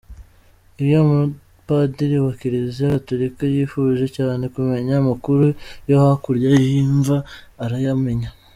Iyo 0.83 0.97
umupadiri 1.05 2.15
wa 2.25 2.33
Kiliziya 2.39 2.93
gatolika 2.95 3.41
yifuje 3.53 4.05
cyane 4.17 4.43
kumenya 4.53 4.93
amakuru 5.01 5.43
yo 5.89 5.95
hakurya 6.03 6.49
y’imva 6.63 7.17
arayamenya. 7.65 8.29